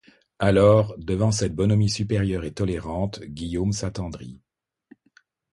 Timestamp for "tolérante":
2.55-3.21